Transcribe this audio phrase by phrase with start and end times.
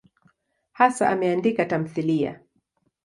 [0.71, 2.39] Hasa ameandika tamthiliya.